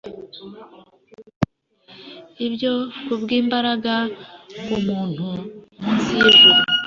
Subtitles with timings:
[2.45, 2.71] Ibyo
[3.05, 3.95] kubwimbaraga
[4.75, 5.27] umuntu
[5.83, 6.59] munsi yijuru